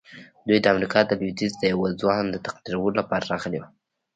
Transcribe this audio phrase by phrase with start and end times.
[0.47, 3.67] دوی د امريکا د لويديځ د يوه ځوان د تقديرولو لپاره راغلي وو.